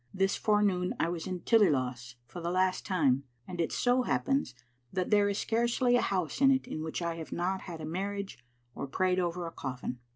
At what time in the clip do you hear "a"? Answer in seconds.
5.95-6.01, 7.81-7.85, 9.45-9.51